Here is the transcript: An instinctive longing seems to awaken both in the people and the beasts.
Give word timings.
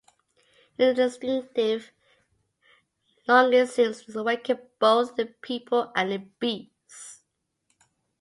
An 0.79 0.99
instinctive 0.99 1.91
longing 3.27 3.67
seems 3.67 4.01
to 4.03 4.17
awaken 4.19 4.57
both 4.79 5.11
in 5.19 5.27
the 5.27 5.33
people 5.43 5.91
and 5.95 6.11
the 6.11 6.17
beasts. 6.17 7.21